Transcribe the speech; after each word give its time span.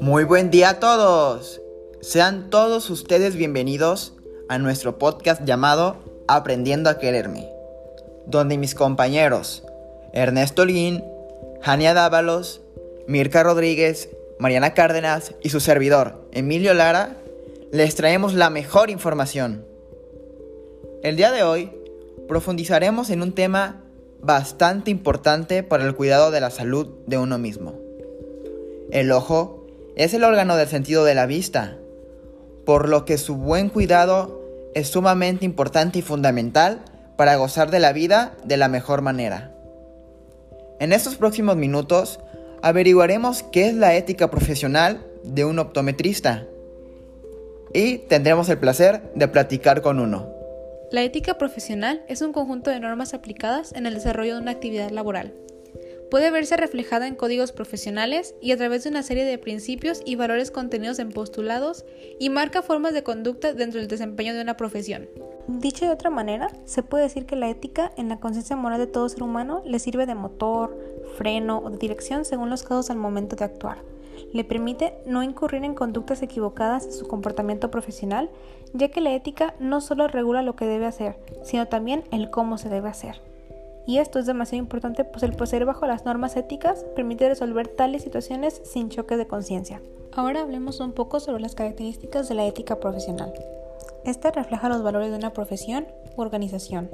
Muy 0.00 0.24
buen 0.24 0.50
día 0.50 0.70
a 0.70 0.80
todos. 0.80 1.60
Sean 2.00 2.50
todos 2.50 2.90
ustedes 2.90 3.36
bienvenidos 3.36 4.14
a 4.48 4.58
nuestro 4.58 4.98
podcast 4.98 5.44
llamado 5.44 5.96
Aprendiendo 6.28 6.90
a 6.90 6.98
Quererme, 6.98 7.48
donde 8.26 8.58
mis 8.58 8.74
compañeros 8.74 9.64
Ernesto 10.12 10.64
Lin, 10.64 11.04
Jania 11.60 11.94
Dávalos, 11.94 12.62
Mirka 13.06 13.42
Rodríguez, 13.42 14.08
Mariana 14.38 14.74
Cárdenas 14.74 15.34
y 15.42 15.50
su 15.50 15.60
servidor 15.60 16.28
Emilio 16.32 16.74
Lara 16.74 17.16
les 17.70 17.94
traemos 17.94 18.34
la 18.34 18.50
mejor 18.50 18.90
información. 18.90 19.64
El 21.02 21.16
día 21.16 21.32
de 21.32 21.42
hoy 21.42 21.72
profundizaremos 22.28 23.10
en 23.10 23.22
un 23.22 23.32
tema 23.32 23.81
bastante 24.22 24.90
importante 24.90 25.62
para 25.62 25.84
el 25.84 25.94
cuidado 25.94 26.30
de 26.30 26.40
la 26.40 26.50
salud 26.50 26.88
de 27.06 27.18
uno 27.18 27.38
mismo. 27.38 27.74
El 28.90 29.10
ojo 29.10 29.66
es 29.96 30.14
el 30.14 30.24
órgano 30.24 30.56
del 30.56 30.68
sentido 30.68 31.04
de 31.04 31.14
la 31.14 31.26
vista, 31.26 31.76
por 32.64 32.88
lo 32.88 33.04
que 33.04 33.18
su 33.18 33.36
buen 33.36 33.68
cuidado 33.68 34.40
es 34.74 34.88
sumamente 34.88 35.44
importante 35.44 35.98
y 35.98 36.02
fundamental 36.02 36.82
para 37.16 37.36
gozar 37.36 37.70
de 37.70 37.80
la 37.80 37.92
vida 37.92 38.34
de 38.44 38.56
la 38.56 38.68
mejor 38.68 39.02
manera. 39.02 39.52
En 40.78 40.92
estos 40.92 41.16
próximos 41.16 41.56
minutos 41.56 42.20
averiguaremos 42.62 43.42
qué 43.42 43.68
es 43.68 43.74
la 43.74 43.94
ética 43.96 44.30
profesional 44.30 45.04
de 45.24 45.44
un 45.44 45.58
optometrista 45.58 46.46
y 47.74 47.98
tendremos 47.98 48.48
el 48.48 48.58
placer 48.58 49.02
de 49.14 49.28
platicar 49.28 49.82
con 49.82 49.98
uno. 49.98 50.31
La 50.92 51.02
ética 51.02 51.38
profesional 51.38 52.04
es 52.06 52.20
un 52.20 52.34
conjunto 52.34 52.68
de 52.68 52.78
normas 52.78 53.14
aplicadas 53.14 53.72
en 53.72 53.86
el 53.86 53.94
desarrollo 53.94 54.34
de 54.34 54.42
una 54.42 54.50
actividad 54.50 54.90
laboral. 54.90 55.32
Puede 56.10 56.30
verse 56.30 56.54
reflejada 56.58 57.06
en 57.06 57.14
códigos 57.14 57.50
profesionales 57.50 58.34
y 58.42 58.52
a 58.52 58.58
través 58.58 58.84
de 58.84 58.90
una 58.90 59.02
serie 59.02 59.24
de 59.24 59.38
principios 59.38 60.02
y 60.04 60.16
valores 60.16 60.50
contenidos 60.50 60.98
en 60.98 61.08
postulados 61.08 61.86
y 62.20 62.28
marca 62.28 62.60
formas 62.60 62.92
de 62.92 63.02
conducta 63.02 63.54
dentro 63.54 63.80
del 63.80 63.88
desempeño 63.88 64.34
de 64.34 64.42
una 64.42 64.58
profesión. 64.58 65.08
Dicho 65.48 65.86
de 65.86 65.92
otra 65.92 66.10
manera, 66.10 66.48
se 66.66 66.82
puede 66.82 67.04
decir 67.04 67.24
que 67.24 67.36
la 67.36 67.48
ética 67.48 67.90
en 67.96 68.10
la 68.10 68.20
conciencia 68.20 68.56
moral 68.56 68.78
de 68.78 68.86
todo 68.86 69.08
ser 69.08 69.22
humano 69.22 69.62
le 69.64 69.78
sirve 69.78 70.04
de 70.04 70.14
motor, 70.14 70.78
freno 71.16 71.62
o 71.64 71.70
de 71.70 71.78
dirección 71.78 72.26
según 72.26 72.50
los 72.50 72.64
casos 72.64 72.90
al 72.90 72.98
momento 72.98 73.34
de 73.34 73.46
actuar 73.46 73.78
le 74.32 74.44
permite 74.44 74.94
no 75.06 75.22
incurrir 75.22 75.64
en 75.64 75.74
conductas 75.74 76.22
equivocadas 76.22 76.86
en 76.86 76.92
su 76.92 77.06
comportamiento 77.06 77.70
profesional, 77.70 78.30
ya 78.74 78.88
que 78.88 79.00
la 79.00 79.14
ética 79.14 79.54
no 79.58 79.80
solo 79.80 80.08
regula 80.08 80.42
lo 80.42 80.56
que 80.56 80.66
debe 80.66 80.86
hacer, 80.86 81.16
sino 81.42 81.66
también 81.68 82.04
el 82.10 82.30
cómo 82.30 82.58
se 82.58 82.68
debe 82.68 82.88
hacer. 82.88 83.20
Y 83.86 83.98
esto 83.98 84.18
es 84.18 84.26
demasiado 84.26 84.62
importante, 84.62 85.04
pues 85.04 85.22
el 85.22 85.34
proceder 85.34 85.64
bajo 85.64 85.86
las 85.86 86.04
normas 86.04 86.36
éticas 86.36 86.84
permite 86.94 87.28
resolver 87.28 87.68
tales 87.68 88.02
situaciones 88.02 88.62
sin 88.64 88.90
choques 88.90 89.18
de 89.18 89.26
conciencia. 89.26 89.82
Ahora 90.12 90.42
hablemos 90.42 90.78
un 90.80 90.92
poco 90.92 91.20
sobre 91.20 91.42
las 91.42 91.54
características 91.54 92.28
de 92.28 92.34
la 92.34 92.46
ética 92.46 92.78
profesional. 92.78 93.32
Esta 94.04 94.30
refleja 94.30 94.68
los 94.68 94.82
valores 94.82 95.10
de 95.10 95.16
una 95.16 95.32
profesión 95.32 95.86
u 96.16 96.22
organización, 96.22 96.90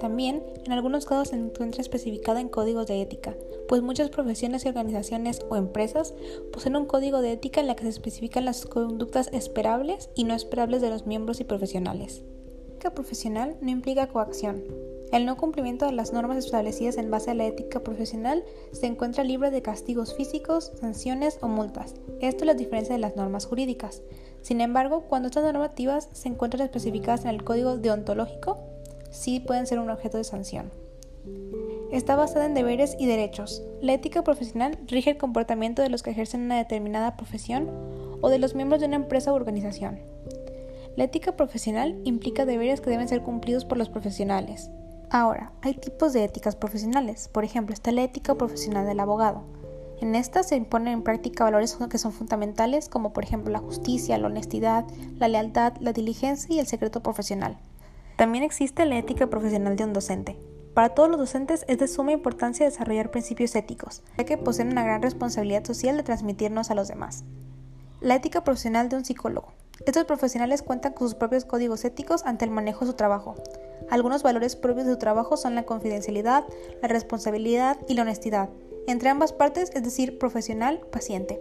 también, 0.00 0.42
en 0.64 0.72
algunos 0.72 1.06
casos 1.06 1.28
se 1.28 1.36
encuentra 1.36 1.80
especificada 1.80 2.40
en 2.40 2.48
códigos 2.48 2.86
de 2.86 3.00
ética, 3.00 3.36
pues 3.68 3.82
muchas 3.82 4.10
profesiones 4.10 4.64
y 4.64 4.68
organizaciones 4.68 5.40
o 5.48 5.56
empresas 5.56 6.14
poseen 6.52 6.76
un 6.76 6.86
código 6.86 7.20
de 7.20 7.32
ética 7.32 7.60
en 7.60 7.66
la 7.66 7.76
que 7.76 7.84
se 7.84 7.90
especifican 7.90 8.44
las 8.44 8.66
conductas 8.66 9.28
esperables 9.32 10.10
y 10.14 10.24
no 10.24 10.34
esperables 10.34 10.82
de 10.82 10.90
los 10.90 11.06
miembros 11.06 11.40
y 11.40 11.44
profesionales. 11.44 12.22
Ética 12.68 12.94
profesional 12.94 13.56
no 13.60 13.70
implica 13.70 14.08
coacción. 14.08 14.64
El 15.12 15.26
no 15.26 15.36
cumplimiento 15.36 15.86
de 15.86 15.92
las 15.92 16.12
normas 16.12 16.38
establecidas 16.38 16.96
en 16.96 17.10
base 17.10 17.30
a 17.30 17.34
la 17.34 17.46
ética 17.46 17.80
profesional 17.80 18.42
se 18.72 18.86
encuentra 18.86 19.22
libre 19.22 19.50
de 19.50 19.62
castigos 19.62 20.14
físicos, 20.14 20.72
sanciones 20.80 21.38
o 21.40 21.46
multas. 21.46 21.94
Esto 22.20 22.42
es 22.42 22.46
la 22.46 22.54
diferencia 22.54 22.94
de 22.94 23.00
las 23.00 23.14
normas 23.14 23.46
jurídicas. 23.46 24.02
Sin 24.42 24.60
embargo, 24.60 25.04
cuando 25.08 25.28
estas 25.28 25.44
normativas 25.44 26.08
se 26.12 26.28
encuentran 26.28 26.64
especificadas 26.64 27.24
en 27.24 27.30
el 27.30 27.44
código 27.44 27.78
deontológico, 27.78 28.73
sí 29.14 29.40
pueden 29.40 29.66
ser 29.66 29.78
un 29.78 29.90
objeto 29.90 30.18
de 30.18 30.24
sanción. 30.24 30.70
Está 31.90 32.16
basada 32.16 32.46
en 32.46 32.54
deberes 32.54 32.96
y 32.98 33.06
derechos. 33.06 33.62
La 33.80 33.94
ética 33.94 34.24
profesional 34.24 34.78
rige 34.86 35.10
el 35.10 35.16
comportamiento 35.16 35.80
de 35.80 35.88
los 35.88 36.02
que 36.02 36.10
ejercen 36.10 36.42
una 36.42 36.58
determinada 36.58 37.16
profesión 37.16 37.70
o 38.20 38.28
de 38.28 38.38
los 38.38 38.54
miembros 38.54 38.80
de 38.80 38.88
una 38.88 38.96
empresa 38.96 39.32
u 39.32 39.36
organización. 39.36 40.00
La 40.96 41.04
ética 41.04 41.36
profesional 41.36 42.00
implica 42.04 42.44
deberes 42.44 42.80
que 42.80 42.90
deben 42.90 43.08
ser 43.08 43.22
cumplidos 43.22 43.64
por 43.64 43.78
los 43.78 43.88
profesionales. 43.88 44.70
Ahora, 45.10 45.52
hay 45.62 45.74
tipos 45.74 46.12
de 46.12 46.24
éticas 46.24 46.56
profesionales. 46.56 47.28
Por 47.28 47.44
ejemplo, 47.44 47.72
está 47.72 47.92
la 47.92 48.02
ética 48.02 48.34
profesional 48.34 48.86
del 48.86 49.00
abogado. 49.00 49.44
En 50.00 50.14
esta 50.14 50.42
se 50.42 50.56
imponen 50.56 50.92
en 50.92 51.02
práctica 51.02 51.44
valores 51.44 51.78
que 51.88 51.98
son 51.98 52.12
fundamentales 52.12 52.88
como 52.88 53.12
por 53.12 53.24
ejemplo 53.24 53.52
la 53.52 53.60
justicia, 53.60 54.18
la 54.18 54.26
honestidad, 54.26 54.84
la 55.18 55.28
lealtad, 55.28 55.74
la 55.80 55.92
diligencia 55.92 56.54
y 56.54 56.58
el 56.58 56.66
secreto 56.66 57.02
profesional. 57.02 57.58
También 58.16 58.44
existe 58.44 58.86
la 58.86 58.96
ética 58.96 59.26
profesional 59.26 59.74
de 59.74 59.84
un 59.84 59.92
docente. 59.92 60.38
Para 60.72 60.90
todos 60.90 61.08
los 61.08 61.18
docentes 61.18 61.64
es 61.68 61.78
de 61.78 61.88
suma 61.88 62.12
importancia 62.12 62.64
desarrollar 62.64 63.10
principios 63.10 63.54
éticos, 63.56 64.02
ya 64.16 64.24
que 64.24 64.38
poseen 64.38 64.68
una 64.68 64.84
gran 64.84 65.02
responsabilidad 65.02 65.64
social 65.64 65.96
de 65.96 66.02
transmitirnos 66.02 66.70
a 66.70 66.74
los 66.74 66.88
demás. 66.88 67.24
La 68.00 68.16
ética 68.16 68.44
profesional 68.44 68.88
de 68.88 68.96
un 68.96 69.04
psicólogo. 69.04 69.52
Estos 69.86 70.04
profesionales 70.04 70.62
cuentan 70.62 70.92
con 70.92 71.08
sus 71.08 71.16
propios 71.16 71.44
códigos 71.44 71.84
éticos 71.84 72.24
ante 72.24 72.44
el 72.44 72.52
manejo 72.52 72.84
de 72.84 72.92
su 72.92 72.96
trabajo. 72.96 73.34
Algunos 73.90 74.22
valores 74.22 74.54
propios 74.54 74.86
de 74.86 74.92
su 74.92 74.98
trabajo 74.98 75.36
son 75.36 75.56
la 75.56 75.64
confidencialidad, 75.64 76.44
la 76.82 76.88
responsabilidad 76.88 77.78
y 77.88 77.94
la 77.94 78.02
honestidad, 78.02 78.48
entre 78.86 79.08
ambas 79.08 79.32
partes, 79.32 79.70
es 79.74 79.82
decir, 79.82 80.18
profesional-paciente. 80.18 81.40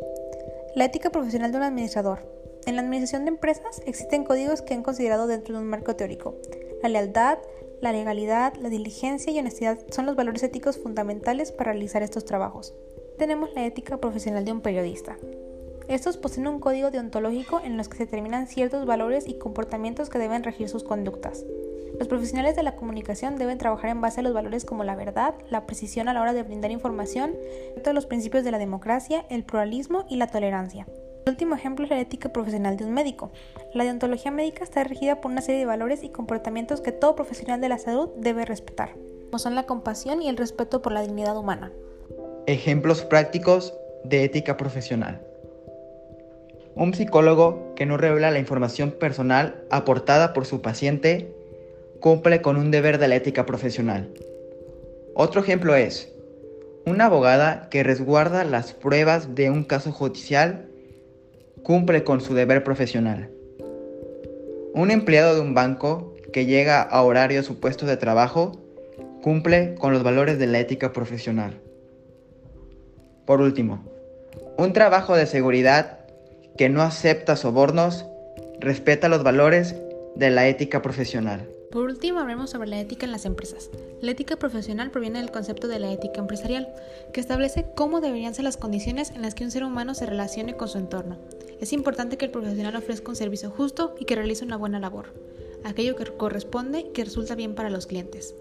La 0.76 0.86
ética 0.86 1.12
profesional 1.12 1.52
de 1.52 1.58
un 1.58 1.64
administrador. 1.64 2.28
En 2.66 2.76
la 2.76 2.82
administración 2.82 3.26
de 3.26 3.30
empresas 3.30 3.82
existen 3.86 4.24
códigos 4.24 4.62
que 4.62 4.74
han 4.74 4.84
considerado 4.84 5.28
dentro 5.28 5.56
de 5.56 5.62
un 5.62 5.70
marco 5.70 5.96
teórico. 5.96 6.36
La 6.84 6.90
lealtad, 6.90 7.38
la 7.80 7.94
legalidad, 7.94 8.56
la 8.56 8.68
diligencia 8.68 9.32
y 9.32 9.40
honestidad 9.40 9.80
son 9.90 10.06
los 10.06 10.18
valores 10.18 10.44
éticos 10.44 10.78
fundamentales 10.78 11.54
para 11.54 11.72
realizar 11.72 12.04
estos 12.04 12.26
trabajos. 12.26 12.74
Tenemos 13.18 13.54
la 13.54 13.66
ética 13.66 13.96
profesional 14.02 14.44
de 14.44 14.52
un 14.52 14.60
periodista. 14.60 15.16
Estos 15.88 16.18
poseen 16.18 16.46
un 16.46 16.60
código 16.60 16.92
deontológico 16.92 17.62
en 17.64 17.78
los 17.78 17.88
que 17.88 17.96
se 17.96 18.04
determinan 18.04 18.48
ciertos 18.48 18.86
valores 18.86 19.30
y 19.30 19.38
comportamientos 19.38 20.10
que 20.10 20.20
deben 20.20 20.44
regir 20.44 20.68
sus 20.68 20.84
conductas. 20.84 21.46
Los 21.98 22.10
profesionales 22.10 22.58
de 22.58 22.64
la 22.64 22.76
comunicación 22.76 23.38
deben 23.38 23.60
trabajar 23.60 23.90
en 23.90 24.02
base 24.02 24.20
a 24.20 24.24
los 24.24 24.34
valores 24.34 24.66
como 24.66 24.84
la 24.84 24.98
verdad, 24.98 25.36
la 25.50 25.66
precisión 25.66 26.10
a 26.10 26.14
la 26.14 26.22
hora 26.22 26.34
de 26.34 26.44
brindar 26.44 26.72
información, 26.72 27.32
todos 27.82 27.96
los 27.96 28.08
principios 28.08 28.44
de 28.44 28.52
la 28.52 28.58
democracia, 28.58 29.26
el 29.30 29.46
pluralismo 29.46 30.04
y 30.10 30.18
la 30.18 30.28
tolerancia. 30.28 30.86
El 31.26 31.32
último 31.32 31.56
ejemplo 31.56 31.86
es 31.86 31.90
la 31.90 32.02
ética 32.02 32.34
profesional 32.34 32.76
de 32.76 32.84
un 32.84 32.94
médico. 32.94 33.32
La 33.74 33.86
deontología 33.86 34.30
médica 34.30 34.66
está 34.66 34.84
regida 34.84 35.22
por 35.22 35.32
una 35.32 35.42
serie 35.42 35.62
de 35.62 35.66
valores 35.66 36.04
y 36.04 36.10
comportamientos 36.10 36.82
que 36.82 36.92
todo 36.92 37.16
profesional 37.16 37.62
de 37.62 37.70
la 37.70 37.78
salud 37.78 38.10
debe 38.18 38.44
respetar, 38.44 38.90
como 39.28 39.40
son 39.40 39.56
la 39.56 39.66
compasión 39.66 40.22
y 40.22 40.28
el 40.28 40.36
respeto 40.36 40.82
por 40.82 40.92
la 40.92 41.02
dignidad 41.02 41.38
humana. 41.38 41.72
Ejemplos 42.46 43.06
prácticos 43.06 43.74
de 44.04 44.26
ética 44.26 44.58
profesional. 44.58 45.22
Un 46.76 46.94
psicólogo 46.94 47.74
que 47.76 47.86
no 47.86 47.96
revela 47.96 48.30
la 48.30 48.40
información 48.40 48.92
personal 48.92 49.64
aportada 49.72 50.34
por 50.34 50.46
su 50.46 50.62
paciente 50.62 51.34
cumple 52.02 52.42
con 52.42 52.58
un 52.58 52.70
deber 52.70 52.98
de 52.98 53.08
la 53.08 53.16
ética 53.16 53.46
profesional. 53.46 54.10
Otro 55.16 55.40
ejemplo 55.40 55.74
es 55.74 56.12
una 56.86 57.06
abogada 57.06 57.70
que 57.70 57.82
resguarda 57.82 58.44
las 58.44 58.74
pruebas 58.74 59.36
de 59.36 59.50
un 59.50 59.64
caso 59.64 59.94
judicial 59.94 60.68
cumple 61.64 62.04
con 62.04 62.20
su 62.22 62.34
deber 62.34 62.64
profesional. 62.64 63.30
Un 64.74 64.92
empleado 64.92 65.36
de 65.36 65.42
un 65.42 65.54
banco 65.54 66.14
que 66.34 66.46
llega 66.46 66.82
a 66.82 67.02
horario 67.04 67.40
a 67.40 67.44
su 67.44 67.60
puesto 67.60 67.86
de 67.86 67.96
trabajo 67.96 68.52
cumple 69.22 69.76
con 69.76 69.94
los 69.94 70.04
valores 70.04 70.38
de 70.38 70.48
la 70.48 70.60
ética 70.60 70.92
profesional. 70.92 71.62
Por 73.26 73.40
último, 73.40 73.86
un 74.58 74.74
trabajo 74.74 75.16
de 75.16 75.26
seguridad 75.26 76.00
que 76.58 76.70
no 76.70 76.82
acepta 76.82 77.38
sobornos 77.38 78.06
respeta 78.60 79.08
los 79.08 79.24
valores 79.24 79.76
de 80.16 80.30
la 80.30 80.48
ética 80.48 80.82
profesional. 80.82 81.48
Por 81.72 81.86
último, 81.86 82.20
hablemos 82.20 82.52
sobre 82.52 82.70
la 82.70 82.80
ética 82.80 83.06
en 83.06 83.12
las 83.12 83.26
empresas. 83.26 83.72
La 84.02 84.12
ética 84.12 84.36
profesional 84.36 84.92
proviene 84.92 85.20
del 85.20 85.32
concepto 85.32 85.68
de 85.68 85.80
la 85.80 85.92
ética 85.92 86.20
empresarial, 86.20 86.72
que 87.14 87.20
establece 87.20 87.66
cómo 87.74 88.00
deberían 88.00 88.36
ser 88.36 88.44
las 88.44 88.58
condiciones 88.58 89.10
en 89.10 89.24
las 89.24 89.34
que 89.34 89.44
un 89.44 89.50
ser 89.50 89.64
humano 89.64 89.96
se 89.96 90.06
relacione 90.06 90.56
con 90.56 90.68
su 90.68 90.78
entorno. 90.78 91.18
Es 91.64 91.72
importante 91.72 92.18
que 92.18 92.26
el 92.26 92.32
profesional 92.32 92.76
ofrezca 92.76 93.10
un 93.10 93.16
servicio 93.16 93.50
justo 93.50 93.96
y 93.98 94.04
que 94.04 94.18
realice 94.18 94.44
una 94.44 94.58
buena 94.58 94.82
labor, 94.82 95.14
aquello 95.64 95.96
que 95.96 96.04
corresponde 96.04 96.82
y 96.82 96.92
que 96.92 97.06
resulta 97.06 97.36
bien 97.36 97.56
para 97.56 97.70
los 97.70 97.88
clientes. 97.88 98.36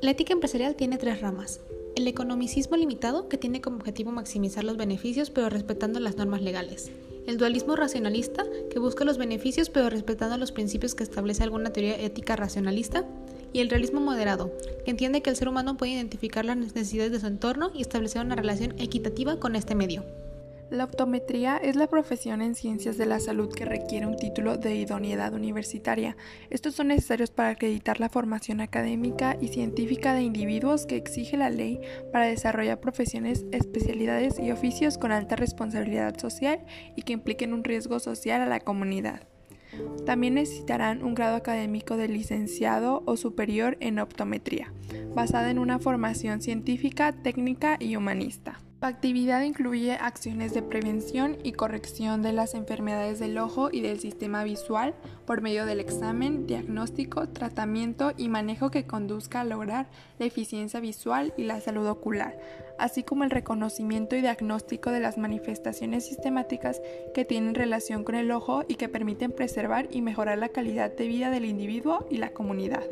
La 0.00 0.10
ética 0.10 0.32
empresarial 0.32 0.74
tiene 0.74 0.98
tres 0.98 1.20
ramas. 1.20 1.60
El 1.94 2.08
economicismo 2.08 2.76
limitado, 2.76 3.28
que 3.28 3.38
tiene 3.38 3.60
como 3.60 3.76
objetivo 3.76 4.10
maximizar 4.10 4.64
los 4.64 4.76
beneficios 4.76 5.30
pero 5.30 5.48
respetando 5.48 6.00
las 6.00 6.16
normas 6.16 6.42
legales 6.42 6.90
el 7.28 7.36
dualismo 7.36 7.76
racionalista, 7.76 8.46
que 8.70 8.78
busca 8.78 9.04
los 9.04 9.18
beneficios 9.18 9.68
pero 9.68 9.90
respetando 9.90 10.38
los 10.38 10.50
principios 10.50 10.94
que 10.94 11.04
establece 11.04 11.42
alguna 11.42 11.74
teoría 11.74 12.00
ética 12.00 12.36
racionalista, 12.36 13.04
y 13.52 13.60
el 13.60 13.68
realismo 13.68 14.00
moderado, 14.00 14.50
que 14.86 14.90
entiende 14.90 15.20
que 15.20 15.28
el 15.28 15.36
ser 15.36 15.48
humano 15.48 15.76
puede 15.76 15.92
identificar 15.92 16.46
las 16.46 16.56
necesidades 16.56 17.12
de 17.12 17.20
su 17.20 17.26
entorno 17.26 17.70
y 17.74 17.82
establecer 17.82 18.24
una 18.24 18.34
relación 18.34 18.74
equitativa 18.78 19.38
con 19.38 19.56
este 19.56 19.74
medio. 19.74 20.04
La 20.70 20.84
optometría 20.84 21.56
es 21.56 21.76
la 21.76 21.86
profesión 21.86 22.42
en 22.42 22.54
ciencias 22.54 22.98
de 22.98 23.06
la 23.06 23.20
salud 23.20 23.48
que 23.50 23.64
requiere 23.64 24.06
un 24.06 24.16
título 24.16 24.58
de 24.58 24.74
idoneidad 24.74 25.32
universitaria. 25.32 26.14
Estos 26.50 26.74
son 26.74 26.88
necesarios 26.88 27.30
para 27.30 27.48
acreditar 27.48 28.00
la 28.00 28.10
formación 28.10 28.60
académica 28.60 29.38
y 29.40 29.48
científica 29.48 30.12
de 30.12 30.22
individuos 30.22 30.84
que 30.84 30.96
exige 30.96 31.38
la 31.38 31.48
ley 31.48 31.80
para 32.12 32.26
desarrollar 32.26 32.80
profesiones, 32.80 33.46
especialidades 33.50 34.38
y 34.38 34.50
oficios 34.50 34.98
con 34.98 35.10
alta 35.10 35.36
responsabilidad 35.36 36.18
social 36.18 36.60
y 36.96 37.02
que 37.02 37.14
impliquen 37.14 37.54
un 37.54 37.64
riesgo 37.64 37.98
social 37.98 38.42
a 38.42 38.46
la 38.46 38.60
comunidad. 38.60 39.26
También 40.04 40.34
necesitarán 40.34 41.02
un 41.02 41.14
grado 41.14 41.36
académico 41.36 41.96
de 41.96 42.08
licenciado 42.08 43.02
o 43.06 43.16
superior 43.16 43.78
en 43.80 43.98
optometría, 43.98 44.74
basada 45.14 45.50
en 45.50 45.58
una 45.58 45.78
formación 45.78 46.42
científica, 46.42 47.14
técnica 47.22 47.78
y 47.80 47.96
humanista. 47.96 48.60
La 48.80 48.86
actividad 48.86 49.42
incluye 49.42 49.94
acciones 49.94 50.54
de 50.54 50.62
prevención 50.62 51.36
y 51.42 51.50
corrección 51.50 52.22
de 52.22 52.32
las 52.32 52.54
enfermedades 52.54 53.18
del 53.18 53.36
ojo 53.38 53.70
y 53.72 53.80
del 53.80 53.98
sistema 53.98 54.44
visual 54.44 54.94
por 55.26 55.40
medio 55.40 55.66
del 55.66 55.80
examen, 55.80 56.46
diagnóstico, 56.46 57.28
tratamiento 57.28 58.12
y 58.16 58.28
manejo 58.28 58.70
que 58.70 58.86
conduzca 58.86 59.40
a 59.40 59.44
lograr 59.44 59.88
la 60.20 60.26
eficiencia 60.26 60.78
visual 60.78 61.34
y 61.36 61.42
la 61.42 61.60
salud 61.60 61.88
ocular, 61.88 62.38
así 62.78 63.02
como 63.02 63.24
el 63.24 63.30
reconocimiento 63.30 64.14
y 64.14 64.20
diagnóstico 64.20 64.92
de 64.92 65.00
las 65.00 65.18
manifestaciones 65.18 66.06
sistemáticas 66.06 66.80
que 67.14 67.24
tienen 67.24 67.56
relación 67.56 68.04
con 68.04 68.14
el 68.14 68.30
ojo 68.30 68.62
y 68.68 68.76
que 68.76 68.88
permiten 68.88 69.32
preservar 69.32 69.88
y 69.90 70.02
mejorar 70.02 70.38
la 70.38 70.50
calidad 70.50 70.92
de 70.92 71.08
vida 71.08 71.30
del 71.30 71.46
individuo 71.46 72.06
y 72.12 72.18
la 72.18 72.30
comunidad. 72.30 72.84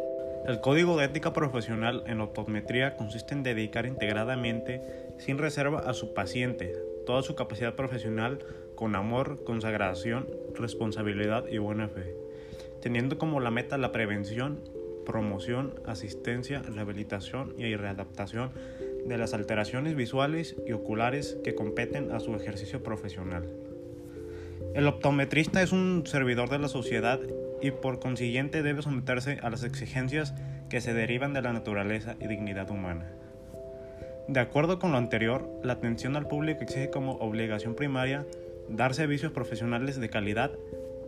El 0.46 0.60
código 0.60 0.96
de 0.96 1.06
ética 1.06 1.32
profesional 1.32 2.04
en 2.06 2.20
optometría 2.20 2.96
consiste 2.96 3.34
en 3.34 3.42
dedicar 3.42 3.84
integradamente, 3.84 4.80
sin 5.18 5.38
reserva, 5.38 5.80
a 5.80 5.92
su 5.92 6.14
paciente 6.14 6.72
toda 7.06 7.22
su 7.22 7.34
capacidad 7.34 7.74
profesional 7.74 8.40
con 8.74 8.94
amor, 8.94 9.42
consagración, 9.44 10.28
responsabilidad 10.54 11.46
y 11.48 11.56
buena 11.56 11.88
fe, 11.88 12.14
teniendo 12.82 13.16
como 13.16 13.40
la 13.40 13.50
meta 13.50 13.78
la 13.78 13.92
prevención, 13.92 14.60
promoción, 15.06 15.80
asistencia, 15.86 16.60
rehabilitación 16.62 17.54
y 17.56 17.74
readaptación 17.76 18.50
de 19.06 19.16
las 19.16 19.32
alteraciones 19.32 19.94
visuales 19.94 20.56
y 20.66 20.72
oculares 20.72 21.38
que 21.44 21.54
competen 21.54 22.10
a 22.10 22.20
su 22.20 22.34
ejercicio 22.34 22.82
profesional. 22.82 23.48
El 24.74 24.88
optometrista 24.88 25.62
es 25.62 25.72
un 25.72 26.02
servidor 26.06 26.50
de 26.50 26.58
la 26.58 26.68
sociedad 26.68 27.20
y 27.60 27.70
por 27.70 27.98
consiguiente 27.98 28.62
debe 28.62 28.82
someterse 28.82 29.38
a 29.42 29.50
las 29.50 29.64
exigencias 29.64 30.34
que 30.68 30.80
se 30.80 30.94
derivan 30.94 31.32
de 31.32 31.42
la 31.42 31.52
naturaleza 31.52 32.16
y 32.20 32.26
dignidad 32.26 32.70
humana. 32.70 33.06
De 34.28 34.40
acuerdo 34.40 34.78
con 34.78 34.92
lo 34.92 34.98
anterior, 34.98 35.48
la 35.62 35.74
atención 35.74 36.16
al 36.16 36.26
público 36.26 36.62
exige 36.62 36.90
como 36.90 37.12
obligación 37.12 37.74
primaria 37.74 38.26
dar 38.68 38.94
servicios 38.94 39.32
profesionales 39.32 40.00
de 40.00 40.10
calidad, 40.10 40.50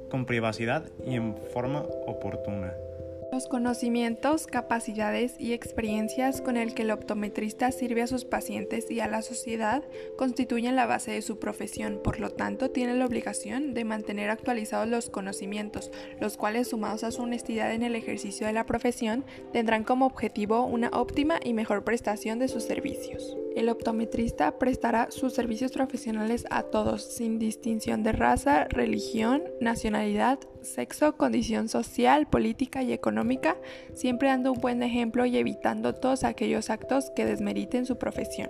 con 0.09 0.25
privacidad 0.25 0.85
y 1.05 1.17
en 1.17 1.37
forma 1.53 1.81
oportuna. 2.06 2.73
Los 3.30 3.46
conocimientos, 3.46 4.46
capacidades 4.46 5.34
y 5.38 5.52
experiencias 5.52 6.40
con 6.40 6.56
el 6.56 6.72
que 6.72 6.82
el 6.82 6.90
optometrista 6.90 7.70
sirve 7.72 8.00
a 8.00 8.06
sus 8.06 8.25
pacientes 8.25 8.90
y 8.90 9.00
a 9.00 9.06
la 9.06 9.20
sociedad 9.20 9.82
constituyen 10.16 10.76
la 10.76 10.86
base 10.86 11.10
de 11.10 11.20
su 11.20 11.38
profesión, 11.38 12.00
por 12.02 12.20
lo 12.20 12.30
tanto 12.30 12.70
tiene 12.70 12.94
la 12.94 13.04
obligación 13.04 13.75
de 13.75 13.84
mantener 13.84 14.30
actualizados 14.30 14.88
los 14.88 15.10
conocimientos, 15.10 15.90
los 16.20 16.38
cuales 16.38 16.69
sumados 16.69 17.04
a 17.04 17.10
su 17.10 17.22
honestidad 17.22 17.75
en 17.75 17.82
el 17.82 17.96
ejercicio 17.96 18.46
de 18.46 18.54
la 18.54 18.64
profesión 18.64 19.26
tendrán 19.52 19.84
como 19.84 20.06
objetivo 20.06 20.64
una 20.64 20.88
óptima 20.88 21.38
y 21.44 21.52
mejor 21.52 21.84
prestación 21.84 22.38
de 22.38 22.48
sus 22.48 22.64
servicios. 22.64 23.36
El 23.58 23.70
optometrista 23.70 24.56
prestará 24.56 25.10
sus 25.10 25.32
servicios 25.32 25.72
profesionales 25.72 26.46
a 26.49 26.62
todos, 26.62 27.02
sin 27.02 27.40
distinción 27.40 28.05
de 28.05 28.12
raza, 28.12 28.66
religión, 28.69 29.43
nacionalidad, 29.60 30.38
sexo, 30.62 31.16
condición 31.16 31.69
social, 31.69 32.28
política 32.28 32.84
y 32.84 32.93
económica, 32.93 33.56
siempre 33.94 34.28
dando 34.28 34.52
un 34.52 34.60
buen 34.60 34.81
ejemplo 34.84 35.26
y 35.26 35.38
evitando 35.38 35.93
todos 35.93 36.22
aquellos 36.22 36.70
actos 36.70 37.10
que 37.16 37.25
desmeriten 37.25 37.84
su 37.84 37.99
profesión. 37.99 38.49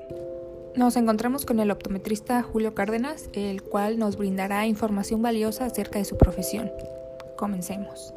Nos 0.77 0.95
encontramos 0.99 1.47
con 1.47 1.59
el 1.59 1.71
optometrista 1.71 2.43
Julio 2.43 2.75
Cárdenas, 2.75 3.31
el 3.33 3.63
cual 3.63 3.99
nos 3.99 4.19
brindará 4.19 4.67
información 4.67 5.23
valiosa 5.23 5.65
acerca 5.65 5.99
de 5.99 6.05
su 6.05 6.19
profesión. 6.19 6.71
Comencemos. 7.39 8.13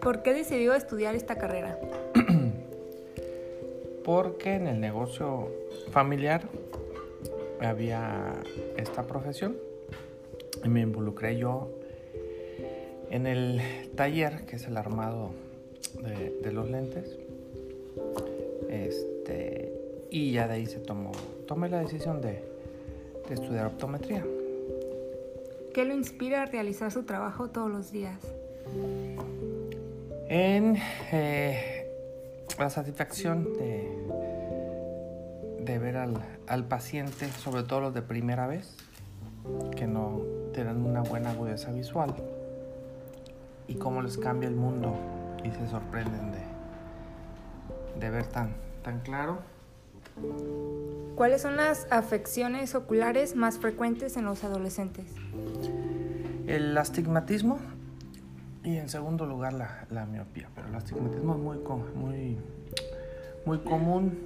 ¿Por 0.00 0.22
qué 0.22 0.32
decidió 0.32 0.72
estudiar 0.72 1.14
esta 1.14 1.36
carrera? 1.36 1.78
Porque 4.08 4.54
en 4.54 4.66
el 4.66 4.80
negocio 4.80 5.50
familiar 5.90 6.48
había 7.60 8.32
esta 8.78 9.02
profesión 9.02 9.58
y 10.64 10.68
me 10.70 10.80
involucré 10.80 11.36
yo 11.36 11.68
en 13.10 13.26
el 13.26 13.60
taller 13.96 14.46
que 14.46 14.56
es 14.56 14.66
el 14.66 14.78
armado 14.78 15.32
de, 16.00 16.52
los 16.52 16.70
lentes 16.70 17.18
este 18.70 19.74
y 20.10 20.32
ya 20.32 20.48
de 20.48 20.54
ahí 20.54 20.64
se 20.64 20.78
tomó 20.78 21.12
tomé 21.46 21.68
la 21.68 21.80
decisión 21.80 22.22
de, 22.22 22.42
estudiar 23.28 23.66
optometría 23.66 24.24
¿Qué 25.74 25.84
lo 25.84 25.94
inspira 25.94 26.44
a 26.44 26.46
realizar 26.46 26.90
su 26.90 27.02
trabajo 27.02 27.50
todos 27.50 27.70
los 27.70 27.92
días? 27.92 28.18
En 30.30 30.78
eh, 31.12 31.77
la 32.58 32.70
satisfacción 32.70 33.52
de, 33.54 33.88
de 35.60 35.78
ver 35.78 35.96
al, 35.96 36.14
al, 36.46 36.64
paciente, 36.64 37.28
sobre 37.30 37.62
todo 37.62 37.80
los 37.80 37.94
de 37.94 38.02
primera 38.02 38.46
vez, 38.46 38.76
que 39.76 39.86
no 39.86 40.20
tienen 40.52 40.84
una 40.84 41.02
buena 41.02 41.30
agudeza 41.30 41.70
visual, 41.72 42.14
y 43.66 43.74
cómo 43.76 44.02
les 44.02 44.18
cambia 44.18 44.48
el 44.48 44.56
mundo 44.56 44.96
y 45.44 45.50
se 45.50 45.68
sorprenden 45.68 46.32
de, 46.32 48.00
de 48.00 48.10
ver 48.10 48.26
tan, 48.26 48.54
tan 48.82 49.00
claro. 49.00 49.38
¿Cuáles 51.14 51.42
son 51.42 51.56
las 51.56 51.86
afecciones 51.90 52.74
oculares 52.74 53.36
más 53.36 53.58
frecuentes 53.58 54.16
en 54.16 54.24
los 54.24 54.42
adolescentes? 54.44 55.06
El 56.46 56.76
astigmatismo 56.76 57.58
y 58.68 58.76
en 58.76 58.90
segundo 58.90 59.24
lugar 59.24 59.54
la, 59.54 59.86
la 59.88 60.04
miopía, 60.04 60.50
pero 60.54 60.68
el 60.68 60.74
astigmatismo 60.74 61.32
es 61.32 61.40
muy, 61.40 61.56
muy, 61.94 62.38
muy 63.46 63.58
común 63.60 64.18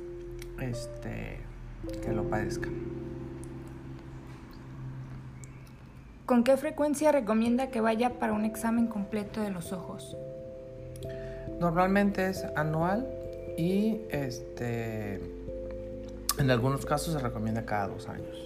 este, 0.60 1.38
que 2.02 2.12
lo 2.12 2.28
padezcan. 2.28 2.72
¿Con 6.26 6.42
qué 6.42 6.56
frecuencia 6.56 7.12
recomienda 7.12 7.68
que 7.68 7.80
vaya 7.80 8.18
para 8.18 8.32
un 8.32 8.44
examen 8.44 8.88
completo 8.88 9.40
de 9.40 9.50
los 9.50 9.72
ojos? 9.72 10.16
Normalmente 11.60 12.28
es 12.28 12.44
anual 12.56 13.06
y 13.56 14.00
este, 14.10 15.20
en 16.40 16.50
algunos 16.50 16.84
casos 16.84 17.14
se 17.14 17.20
recomienda 17.20 17.64
cada 17.64 17.86
dos 17.86 18.08
años. 18.08 18.44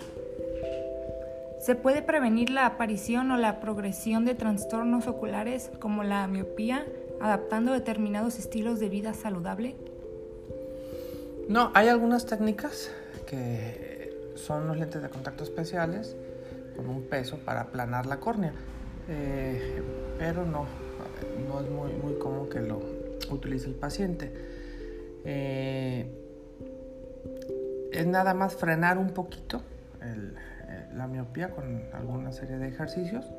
¿Se 1.66 1.75
puede 1.75 2.00
prevenir 2.00 2.50
la 2.50 2.64
aparición 2.64 3.32
o 3.32 3.37
la 3.37 3.58
progresión 3.58 4.25
de 4.25 4.37
trastornos 4.37 5.08
oculares 5.08 5.73
como 5.80 6.04
la 6.04 6.25
miopía 6.28 6.87
adaptando 7.20 7.73
determinados 7.73 8.38
estilos 8.38 8.78
de 8.78 8.88
vida 8.88 9.14
saludable? 9.14 9.75
No, 11.49 11.73
hay 11.75 11.88
algunas 11.88 12.25
técnicas 12.25 12.92
que 13.26 14.16
son 14.37 14.68
los 14.68 14.76
lentes 14.76 15.02
de 15.02 15.08
contacto 15.08 15.42
especiales 15.42 16.14
con 16.76 16.88
un 16.88 17.02
peso 17.02 17.38
para 17.38 17.62
aplanar 17.62 18.06
la 18.06 18.20
córnea, 18.20 18.52
eh, 19.08 19.82
pero 20.20 20.46
no, 20.46 20.66
no 21.49 21.61
es 21.61 21.68
muy, 21.68 21.92
muy 21.94 22.16
común 22.20 22.49
que 22.49 22.61
lo 22.61 22.80
utilice 23.28 23.66
el 23.66 23.75
paciente. 23.75 24.32
Eh, 25.25 26.06
es 27.90 28.06
nada 28.06 28.35
más 28.35 28.54
frenar 28.54 28.99
un 28.99 29.11
poquito 29.11 29.62
el, 30.00 30.32
la 30.96 31.06
miopía 31.06 31.50
con 31.50 31.82
alguna 31.92 32.32
serie 32.32 32.58
de 32.58 32.68
ejercicios, 32.68 33.30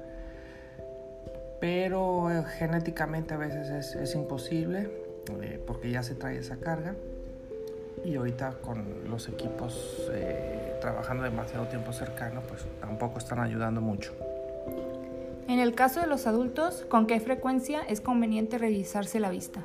pero 1.60 2.32
eh, 2.32 2.44
genéticamente 2.58 3.34
a 3.34 3.38
veces 3.38 3.96
es, 3.96 4.16
imposible 4.16 4.90
eh, 5.42 5.62
porque 5.66 5.90
ya 5.90 6.04
se 6.04 6.16
trae 6.16 6.38
esa 6.38 6.58
carga 6.58 6.96
y 8.06 8.16
ahorita 8.16 8.60
con 8.62 9.10
los 9.10 9.28
equipos 9.28 10.08
eh, 10.12 10.78
trabajando 10.82 11.24
demasiado 11.24 11.68
tiempo 11.68 11.92
cercano, 11.92 12.42
pues 12.48 12.66
tampoco 12.80 13.18
están 13.18 13.40
ayudando 13.40 13.82
mucho. 13.82 14.14
En 15.48 15.60
el 15.60 15.74
caso 15.74 16.02
de 16.02 16.08
los 16.08 16.28
adultos, 16.28 16.86
¿con 16.90 17.08
qué 17.08 17.20
frecuencia 17.20 17.82
es 17.82 18.02
conveniente 18.02 18.58
revisarse 18.58 19.20
la 19.20 19.30
vista? 19.30 19.64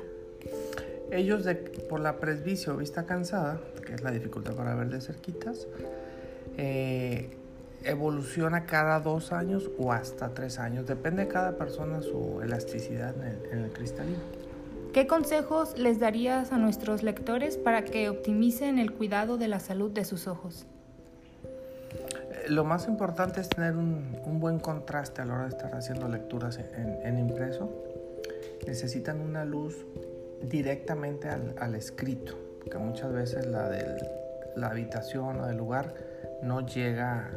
Ellos 1.11 1.43
de, 1.43 1.55
por 1.55 1.99
la 1.99 2.19
presbicia 2.19 2.73
o 2.73 2.77
vista 2.77 3.05
cansada, 3.05 3.59
que 3.85 3.93
es 3.93 4.01
la 4.01 4.11
dificultad 4.11 4.55
para 4.55 4.73
ver 4.75 4.89
de 4.89 5.01
cerquitas, 5.01 5.67
eh, 6.57 7.29
evoluciona 7.85 8.65
cada 8.65 8.99
dos 8.99 9.31
años 9.31 9.69
o 9.77 9.91
hasta 9.91 10.33
tres 10.33 10.59
años. 10.59 10.87
Depende 10.87 11.25
de 11.25 11.27
cada 11.27 11.57
persona 11.57 12.01
su 12.01 12.41
elasticidad 12.41 13.15
en 13.51 13.59
el, 13.59 13.71
cristalino. 13.71 14.19
¿Qué 14.93 15.07
consejos 15.07 15.77
les 15.77 15.99
darías 15.99 16.51
a 16.51 16.57
nuestros 16.57 17.03
lectores 17.03 17.57
para 17.57 17.83
que 17.83 18.09
optimicen 18.09 18.77
el 18.77 18.93
cuidado 18.93 19.37
de 19.37 19.47
la 19.47 19.59
salud 19.59 19.91
de 19.91 20.05
sus 20.05 20.27
ojos? 20.27 20.65
Lo 22.47 22.63
más 22.63 22.87
importante 22.87 23.41
es 23.41 23.49
tener 23.49 23.75
un, 23.75 24.39
buen 24.39 24.59
contraste 24.59 25.21
a 25.21 25.25
la 25.25 25.33
hora 25.33 25.43
de 25.43 25.49
estar 25.49 25.73
haciendo 25.73 26.07
lecturas 26.07 26.59
en, 26.59 27.17
impreso. 27.17 27.71
Necesitan 28.67 29.21
una 29.21 29.45
luz 29.45 29.85
directamente 30.41 31.29
al, 31.29 31.75
escrito, 31.75 32.37
que 32.69 32.77
muchas 32.77 33.11
veces 33.13 33.47
la 33.47 33.69
de 33.69 34.23
la 34.55 34.67
habitación 34.67 35.39
o 35.39 35.47
del 35.47 35.57
lugar 35.57 35.93
no 36.43 36.65
llega 36.65 37.31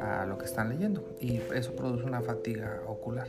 a 0.00 0.26
lo 0.26 0.38
que 0.38 0.44
están 0.44 0.68
leyendo 0.68 1.04
y 1.20 1.40
eso 1.54 1.74
produce 1.74 2.04
una 2.04 2.20
fatiga 2.20 2.82
ocular. 2.86 3.28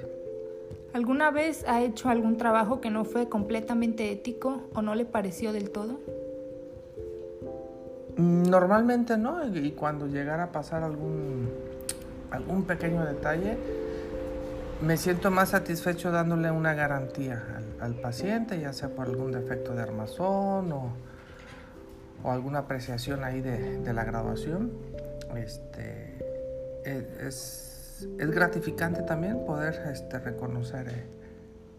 ¿Alguna 0.93 1.31
vez 1.31 1.65
ha 1.67 1.81
hecho 1.81 2.09
algún 2.09 2.37
trabajo 2.37 2.81
que 2.81 2.89
no 2.89 3.05
fue 3.05 3.29
completamente 3.29 4.11
ético 4.11 4.63
o 4.73 4.81
no 4.81 4.95
le 4.95 5.05
pareció 5.05 5.53
del 5.53 5.69
todo? 5.69 5.99
Normalmente 8.17 9.17
no, 9.17 9.45
y 9.47 9.71
cuando 9.71 10.07
llegara 10.07 10.45
a 10.45 10.51
pasar 10.51 10.83
algún, 10.83 11.49
algún 12.31 12.63
pequeño 12.63 13.05
detalle, 13.05 13.57
me 14.81 14.97
siento 14.97 15.29
más 15.29 15.49
satisfecho 15.49 16.09
dándole 16.09 16.49
una 16.49 16.73
garantía 16.73 17.43
al, 17.79 17.95
paciente, 17.95 18.59
ya 18.59 18.73
sea 18.73 18.89
por 18.89 19.07
algún 19.07 19.31
defecto 19.31 19.75
de 19.75 19.83
armazón 19.83 20.71
o, 20.71 20.93
o 22.23 22.31
alguna 22.31 22.59
apreciación 22.59 23.23
ahí 23.23 23.41
de, 23.41 23.79
de 23.79 23.93
la 23.93 24.03
graduación. 24.03 24.71
Este, 25.35 26.26
es 26.87 27.77
es, 28.19 28.31
gratificante 28.31 29.01
también 29.01 29.45
poder 29.45 29.81
este, 29.91 30.19
reconocer 30.19 30.89
eh, 30.89 31.05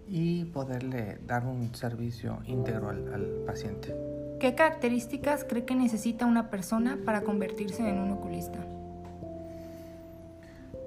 y 0.09 0.45
poderle 0.47 1.19
dar 1.27 1.47
un 1.47 1.75
servicio 1.75 2.39
íntegro 2.47 2.89
al, 2.89 3.43
paciente. 3.47 3.95
¿Qué 4.41 4.55
características 4.55 5.45
cree 5.45 5.65
que 5.65 5.75
necesita 5.75 6.27
una 6.27 6.51
persona 6.51 6.99
para 7.05 7.23
convertirse 7.23 7.89
en 7.89 7.99
un 7.99 8.13
oculista? 8.13 8.59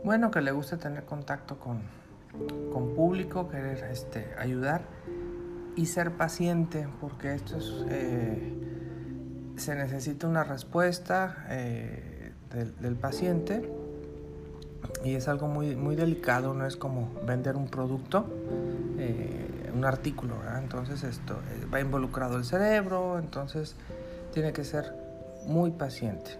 Bueno, 0.03 0.31
que 0.31 0.41
le 0.41 0.51
guste 0.51 0.77
tener 0.77 1.03
contacto 1.03 1.59
con, 1.59 1.81
con 2.71 2.95
público, 2.95 3.47
querer 3.49 3.83
este, 3.91 4.25
ayudar 4.39 4.81
y 5.75 5.85
ser 5.85 6.11
paciente, 6.13 6.87
porque 6.99 7.35
esto 7.35 7.57
es, 7.57 7.85
eh, 7.89 8.53
se 9.57 9.75
necesita 9.75 10.27
una 10.27 10.43
respuesta 10.43 11.45
eh, 11.49 12.31
del, 12.51 12.75
del 12.77 12.95
paciente 12.95 13.69
y 15.03 15.15
es 15.15 15.27
algo 15.27 15.47
muy, 15.47 15.75
muy 15.75 15.95
delicado, 15.95 16.53
no 16.53 16.65
es 16.65 16.75
como 16.75 17.09
vender 17.25 17.55
un 17.55 17.67
producto, 17.67 18.25
eh, 18.97 19.71
un 19.73 19.85
artículo, 19.85 20.35
entonces 20.57 21.03
esto 21.03 21.33
eh, 21.33 21.65
va 21.73 21.79
involucrado 21.79 22.37
el 22.37 22.45
cerebro, 22.45 23.17
entonces 23.17 23.75
tiene 24.33 24.53
que 24.53 24.63
ser 24.63 24.93
muy 25.45 25.71
paciente. 25.71 26.31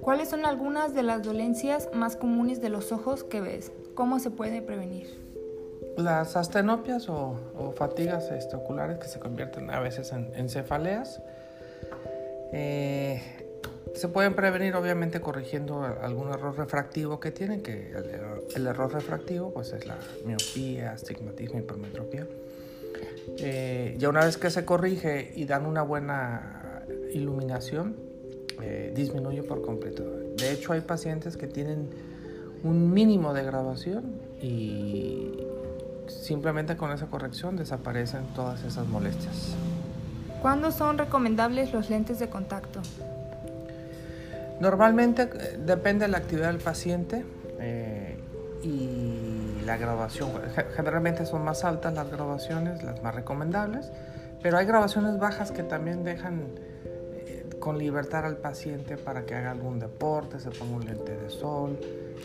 ¿Cuáles 0.00 0.28
son 0.28 0.44
algunas 0.44 0.94
de 0.94 1.02
las 1.02 1.22
dolencias 1.22 1.88
más 1.94 2.16
comunes 2.16 2.60
de 2.60 2.68
los 2.68 2.92
ojos 2.92 3.24
que 3.24 3.40
ves? 3.40 3.72
¿Cómo 3.94 4.18
se 4.18 4.30
puede 4.30 4.60
prevenir? 4.60 5.24
Las 5.96 6.36
astenopias 6.36 7.08
o, 7.08 7.72
fatigas 7.76 8.30
oculares 8.54 8.98
que 8.98 9.08
se 9.08 9.18
convierten 9.18 9.70
a 9.70 9.80
veces 9.80 10.12
en, 10.12 10.48
cefaleas. 10.50 11.22
Eh, 12.52 13.45
se 13.94 14.08
pueden 14.08 14.34
prevenir 14.34 14.74
obviamente 14.74 15.20
corrigiendo 15.20 15.82
algún 15.82 16.28
error 16.28 16.56
refractivo 16.56 17.18
que 17.20 17.30
tienen, 17.30 17.62
que 17.62 17.92
el, 18.54 18.66
error 18.66 18.92
refractivo 18.92 19.52
pues 19.52 19.72
es 19.72 19.86
la 19.86 19.98
miopía, 20.24 20.92
astigmatismo, 20.92 21.60
hipermetropía. 21.60 22.26
Eh, 23.38 23.94
ya 23.98 24.08
una 24.08 24.24
vez 24.24 24.36
que 24.36 24.50
se 24.50 24.64
corrige 24.64 25.32
y 25.34 25.44
dan 25.44 25.66
una 25.66 25.82
buena 25.82 26.84
iluminación, 27.12 27.96
eh, 28.62 28.92
disminuye 28.94 29.42
por 29.42 29.62
completo. 29.62 30.04
De 30.36 30.52
hecho 30.52 30.72
hay 30.72 30.80
pacientes 30.80 31.36
que 31.36 31.46
tienen 31.46 31.88
un 32.62 32.92
mínimo 32.92 33.32
de 33.34 33.44
graduación 33.44 34.20
y 34.40 35.38
simplemente 36.08 36.76
con 36.76 36.90
esa 36.92 37.06
corrección 37.06 37.56
desaparecen 37.56 38.26
todas 38.34 38.62
esas 38.64 38.86
molestias. 38.86 39.54
¿Cuándo 40.42 40.70
son 40.70 40.98
recomendables 40.98 41.72
los 41.72 41.90
lentes 41.90 42.18
de 42.18 42.28
contacto? 42.28 42.80
Normalmente 44.60 45.22
eh, 45.22 45.58
depende 45.58 46.06
de 46.06 46.12
la 46.12 46.18
actividad 46.18 46.48
del 46.48 46.62
paciente 46.62 47.24
eh, 47.60 48.18
y 48.62 49.60
la 49.64 49.76
grabación. 49.76 50.30
Generalmente 50.74 51.26
son 51.26 51.44
más 51.44 51.64
altas 51.64 51.92
las 51.94 52.10
grabaciones, 52.10 52.82
las 52.82 53.02
más 53.02 53.14
recomendables, 53.14 53.90
pero 54.42 54.58
hay 54.58 54.66
grabaciones 54.66 55.18
bajas 55.18 55.50
que 55.50 55.62
también 55.62 56.04
dejan 56.04 56.44
eh, 57.14 57.46
con 57.58 57.78
libertad 57.78 58.24
al 58.24 58.38
paciente 58.38 58.96
para 58.96 59.26
que 59.26 59.34
haga 59.34 59.50
algún 59.50 59.78
deporte, 59.78 60.40
se 60.40 60.50
ponga 60.50 60.76
un 60.76 60.86
lente 60.86 61.16
de 61.16 61.30
sol, 61.30 61.78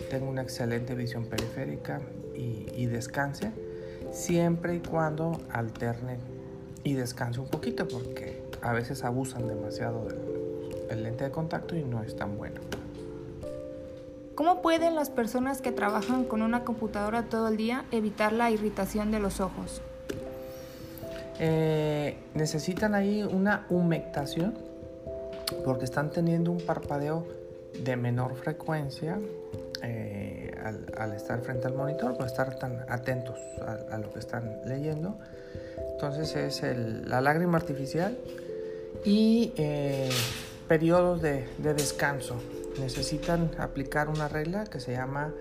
tenga 0.09 0.29
una 0.29 0.41
excelente 0.41 0.95
visión 0.95 1.25
periférica 1.25 1.99
y, 2.33 2.87
descanse, 2.87 3.51
siempre 4.11 4.75
y 4.75 4.79
cuando 4.79 5.39
alterne 5.51 6.17
y 6.83 6.93
descanse 6.93 7.39
un 7.39 7.47
poquito, 7.47 7.87
porque 7.87 8.41
a 8.61 8.73
veces 8.73 9.03
abusan 9.03 9.47
demasiado 9.47 10.05
del 10.05 10.40
el 10.91 11.03
lente 11.03 11.23
de 11.23 11.31
contacto 11.31 11.75
y 11.75 11.83
no 11.83 12.03
es 12.03 12.15
tan 12.15 12.37
bueno. 12.37 12.61
¿Cómo 14.35 14.61
pueden 14.61 14.95
las 14.95 15.09
personas 15.09 15.61
que 15.61 15.71
trabajan 15.71 16.23
con 16.23 16.41
una 16.41 16.63
computadora 16.63 17.23
todo 17.23 17.47
el 17.49 17.57
día 17.57 17.85
evitar 17.91 18.33
la 18.33 18.49
irritación 18.49 19.11
de 19.11 19.19
los 19.19 19.39
ojos? 19.39 19.81
Eh, 21.39 22.17
necesitan 22.33 22.95
ahí 22.95 23.23
una 23.23 23.65
humectación 23.69 24.57
porque 25.65 25.85
están 25.85 26.11
teniendo 26.11 26.51
un 26.51 26.61
parpadeo 26.61 27.27
de 27.83 27.95
menor 27.95 28.35
frecuencia 28.35 29.19
eh, 29.83 30.51
al, 30.97 31.13
estar 31.13 31.41
frente 31.41 31.67
al 31.67 31.73
monitor, 31.73 32.15
por 32.15 32.25
estar 32.25 32.55
tan 32.55 32.85
atentos 32.87 33.37
a, 33.91 33.97
lo 33.97 34.11
que 34.13 34.19
están 34.19 34.61
leyendo. 34.65 35.17
Entonces 35.93 36.35
es 36.35 36.63
la 37.07 37.21
lágrima 37.21 37.57
artificial 37.57 38.17
y 39.03 39.53
eh, 39.57 40.09
periodos 40.71 41.21
de, 41.21 41.43
descanso. 41.57 42.37
Necesitan 42.79 43.51
aplicar 43.57 44.07
una 44.07 44.29
regla 44.29 44.63
que 44.63 44.79
se 44.79 44.93
llama 44.93 45.33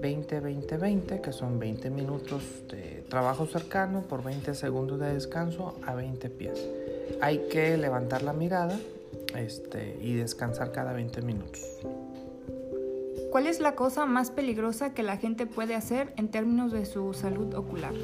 20-20-20, 0.00 1.20
que 1.20 1.32
son 1.32 1.58
20 1.58 1.90
minutos 1.90 2.44
de 2.70 3.04
trabajo 3.08 3.46
cercano 3.46 4.02
por 4.02 4.22
20 4.22 4.54
segundos 4.54 5.00
de 5.00 5.14
descanso 5.14 5.74
a 5.84 5.96
20 5.96 6.30
pies. 6.30 6.64
Hay 7.20 7.48
que 7.50 7.76
levantar 7.76 8.22
la 8.22 8.32
mirada 8.32 8.78
este, 9.36 9.98
y 10.00 10.14
descansar 10.14 10.70
cada 10.70 10.92
20 10.92 11.22
minutos. 11.22 11.60
¿Cuál 13.32 13.48
es 13.48 13.58
la 13.58 13.74
cosa 13.74 14.06
más 14.06 14.30
peligrosa 14.30 14.94
que 14.94 15.02
la 15.02 15.16
gente 15.16 15.46
puede 15.46 15.74
hacer 15.74 16.12
en 16.16 16.28
términos 16.28 16.70
de 16.70 16.86
su 16.86 17.14
salud 17.14 17.52
ocular? 17.54 17.94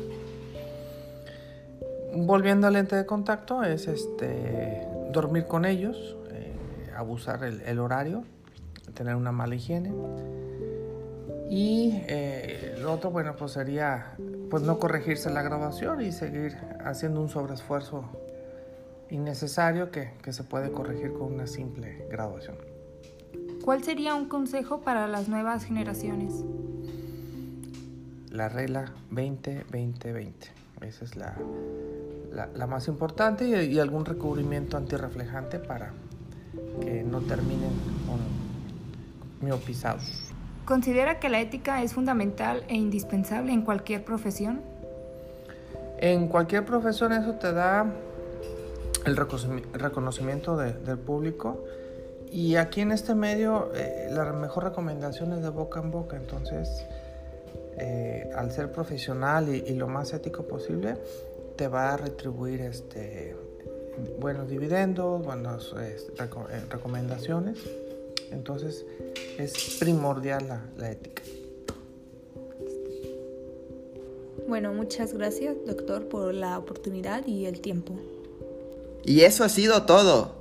Volviendo 2.17 2.67
al 2.67 2.73
lente 2.73 2.97
de 2.97 3.07
contacto, 3.07 3.63
es 3.63 3.87
este, 3.87 4.89
dormir 5.13 5.47
con 5.47 5.67
ellos, 5.67 6.17
abusar 6.97 7.45
el, 7.45 7.79
horario, 7.79 8.25
tener 8.95 9.15
una 9.15 9.33
mala 9.33 9.55
higiene. 9.55 9.93
Y 11.51 12.03
eh, 12.09 12.77
lo 12.81 12.93
otro, 12.93 13.11
bueno, 13.11 13.37
pues 13.37 13.53
sería 13.53 14.17
pues 14.51 14.63
no 14.63 14.79
corregirse 14.79 15.31
la 15.31 15.43
grabación 15.43 16.01
y 16.01 16.13
seguir 16.13 16.57
haciendo 16.85 17.21
un 17.21 17.29
sobreesfuerzo 17.29 18.05
innecesario 19.11 19.91
que, 19.91 20.13
que 20.23 20.33
se 20.33 20.45
puede 20.45 20.71
corregir 20.71 21.13
con 21.13 21.33
una 21.33 21.47
simple 21.47 22.07
graduación. 22.11 22.57
¿Cuál 23.65 23.83
sería 23.83 24.15
un 24.15 24.29
consejo 24.29 24.81
para 24.81 25.07
las 25.07 25.29
nuevas 25.29 25.65
generaciones? 25.65 26.45
La 28.31 28.49
regla 28.49 28.93
20-20-20. 29.11 30.33
Esa 30.83 31.05
es 31.05 31.17
la, 31.17 31.37
la, 32.55 32.67
más 32.67 32.89
importante 32.89 33.47
y, 33.49 33.55
y, 33.55 33.79
algún 33.79 34.05
recubrimiento 34.05 34.77
antirreflejante 34.77 35.59
para 35.59 35.93
que 36.81 37.03
no 37.03 37.21
terminen 37.21 37.71
con 38.07 38.19
miopizados. 39.45 40.33
¿Considera 40.65 41.21
que 41.21 41.29
la 41.29 41.41
ética 41.41 41.83
es 41.83 41.93
fundamental 41.93 42.65
e 42.69 42.75
indispensable 42.75 43.53
en 43.53 43.63
cualquier 43.63 44.05
profesión? 44.05 44.63
En 45.99 46.29
cualquier 46.29 46.65
profesión 46.65 47.13
eso 47.13 47.35
te 47.35 47.53
da 47.53 47.87
el 49.05 49.17
reconocimiento 49.17 50.57
del 50.57 50.99
público 50.99 51.65
y 52.33 52.57
aquí 52.57 52.81
en 52.81 52.93
este 52.93 53.15
medio 53.15 53.71
eh, 53.75 54.09
la 54.11 54.33
mejor 54.33 54.65
recomendación 54.65 55.33
es 55.35 55.43
de 55.43 55.51
boca 55.51 55.81
en 55.81 55.91
boca, 55.91 56.17
entonces 56.17 56.87
eh, 57.77 58.31
al 58.35 58.51
ser 58.51 58.73
profesional 58.73 59.55
y, 59.55 59.59
y, 59.71 59.75
lo 59.75 59.89
más 59.89 60.13
ético 60.15 60.45
posible 60.45 60.97
te 61.57 61.69
va 61.69 61.93
a 61.93 61.97
retribuir 61.97 62.63
este 62.63 63.37
buenos 64.19 64.49
dividendos, 64.49 65.25
buenas 65.25 65.73
eh, 65.79 65.97
recomendaciones. 66.71 67.59
Entonces 68.31 68.85
es 69.39 69.77
primordial 69.79 70.49
la, 70.49 70.63
la 70.77 70.91
ética. 70.91 71.23
Bueno, 74.49 74.73
muchas 74.75 75.15
gracias, 75.15 75.57
doctor, 75.67 76.09
por 76.09 76.35
la 76.35 76.59
oportunidad 76.59 77.27
y 77.27 77.47
el 77.47 77.61
tiempo. 77.61 77.99
Y 79.05 79.23
eso 79.23 79.45
ha 79.45 79.49
sido 79.49 79.85
todo. 79.85 80.35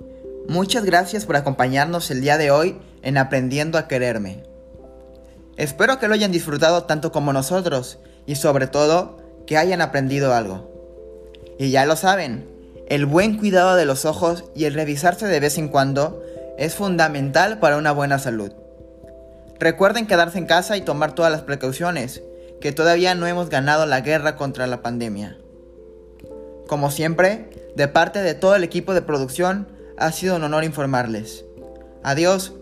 Muchas 0.47 0.83
gracias 0.83 1.25
por 1.25 1.35
acompañarnos 1.35 2.11
el 2.11 2.21
día 2.21 2.37
de 2.37 2.51
hoy 2.51 2.77
en 3.01 3.17
Aprendiendo 3.17 3.77
a 3.77 3.87
Quererme. 3.87 4.43
Espero 5.55 5.99
que 5.99 6.07
lo 6.07 6.15
hayan 6.15 6.31
disfrutado 6.31 6.83
tanto 6.83 7.11
como 7.11 7.31
nosotros 7.31 7.99
y 8.25 8.35
sobre 8.35 8.67
todo 8.67 9.17
que 9.45 9.57
hayan 9.57 9.81
aprendido 9.81 10.33
algo. 10.33 10.69
Y 11.59 11.71
ya 11.71 11.85
lo 11.85 11.95
saben, 11.95 12.52
el 12.93 13.07
buen 13.07 13.39
cuidado 13.39 13.75
de 13.75 13.85
los 13.85 14.05
ojos 14.05 14.45
y 14.53 14.65
el 14.65 14.75
revisarse 14.75 15.25
de 15.25 15.39
vez 15.39 15.57
en 15.57 15.67
cuando 15.67 16.21
es 16.59 16.75
fundamental 16.75 17.57
para 17.57 17.77
una 17.77 17.91
buena 17.91 18.19
salud. 18.19 18.51
Recuerden 19.59 20.05
quedarse 20.05 20.37
en 20.37 20.45
casa 20.45 20.77
y 20.77 20.81
tomar 20.81 21.15
todas 21.15 21.31
las 21.31 21.41
precauciones, 21.41 22.21
que 22.61 22.71
todavía 22.71 23.15
no 23.15 23.25
hemos 23.25 23.49
ganado 23.49 23.87
la 23.87 24.01
guerra 24.01 24.35
contra 24.35 24.67
la 24.67 24.83
pandemia. 24.83 25.39
Como 26.67 26.91
siempre, 26.91 27.49
de 27.75 27.87
parte 27.87 28.21
de 28.21 28.35
todo 28.35 28.55
el 28.55 28.63
equipo 28.63 28.93
de 28.93 29.01
producción, 29.01 29.67
ha 29.97 30.11
sido 30.11 30.35
un 30.35 30.43
honor 30.43 30.63
informarles. 30.63 31.45
Adiós 32.03 32.53